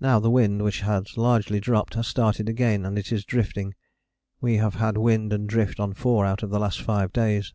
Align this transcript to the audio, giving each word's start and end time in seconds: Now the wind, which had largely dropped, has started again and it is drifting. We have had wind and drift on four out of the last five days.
Now 0.00 0.18
the 0.20 0.30
wind, 0.30 0.62
which 0.64 0.80
had 0.80 1.18
largely 1.18 1.60
dropped, 1.60 1.92
has 1.92 2.06
started 2.06 2.48
again 2.48 2.86
and 2.86 2.98
it 2.98 3.12
is 3.12 3.26
drifting. 3.26 3.74
We 4.40 4.56
have 4.56 4.76
had 4.76 4.96
wind 4.96 5.34
and 5.34 5.46
drift 5.46 5.78
on 5.78 5.92
four 5.92 6.24
out 6.24 6.42
of 6.42 6.48
the 6.48 6.58
last 6.58 6.80
five 6.80 7.12
days. 7.12 7.52